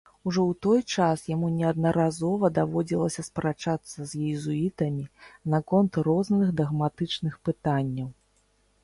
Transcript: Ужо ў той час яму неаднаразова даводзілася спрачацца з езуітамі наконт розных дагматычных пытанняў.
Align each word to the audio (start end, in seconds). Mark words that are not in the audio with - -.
Ужо 0.29 0.41
ў 0.43 0.53
той 0.65 0.79
час 1.07 1.25
яму 1.31 1.49
неаднаразова 1.57 2.49
даводзілася 2.55 3.25
спрачацца 3.27 4.07
з 4.13 4.23
езуітамі 4.31 5.05
наконт 5.55 6.01
розных 6.09 6.47
дагматычных 6.63 7.33
пытанняў. 7.51 8.09